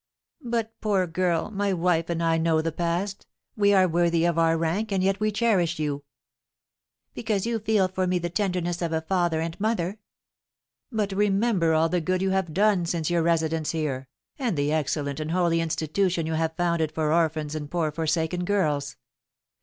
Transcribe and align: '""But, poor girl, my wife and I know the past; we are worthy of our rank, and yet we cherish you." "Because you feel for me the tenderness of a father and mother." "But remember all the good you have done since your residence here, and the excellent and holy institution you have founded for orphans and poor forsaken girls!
'""But, 0.41 0.73
poor 0.81 1.05
girl, 1.05 1.51
my 1.51 1.73
wife 1.73 2.09
and 2.09 2.23
I 2.23 2.39
know 2.39 2.59
the 2.59 2.71
past; 2.71 3.27
we 3.55 3.71
are 3.71 3.87
worthy 3.87 4.25
of 4.25 4.39
our 4.39 4.57
rank, 4.57 4.91
and 4.91 5.03
yet 5.03 5.19
we 5.19 5.31
cherish 5.31 5.77
you." 5.77 6.03
"Because 7.13 7.45
you 7.45 7.59
feel 7.59 7.87
for 7.87 8.07
me 8.07 8.17
the 8.17 8.27
tenderness 8.31 8.81
of 8.81 8.91
a 8.93 9.01
father 9.01 9.39
and 9.41 9.59
mother." 9.59 9.99
"But 10.91 11.11
remember 11.11 11.75
all 11.75 11.87
the 11.87 12.01
good 12.01 12.23
you 12.23 12.31
have 12.31 12.51
done 12.51 12.87
since 12.87 13.11
your 13.11 13.21
residence 13.21 13.73
here, 13.73 14.07
and 14.39 14.57
the 14.57 14.71
excellent 14.71 15.19
and 15.19 15.29
holy 15.29 15.61
institution 15.61 16.25
you 16.25 16.33
have 16.33 16.55
founded 16.55 16.91
for 16.91 17.13
orphans 17.13 17.53
and 17.53 17.69
poor 17.69 17.91
forsaken 17.91 18.43
girls! 18.43 18.95